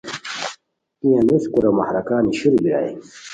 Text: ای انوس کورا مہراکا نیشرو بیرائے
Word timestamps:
ای 1.01 1.09
انوس 1.19 1.43
کورا 1.51 1.69
مہراکا 1.77 2.15
نیشرو 2.25 2.57
بیرائے 2.63 2.91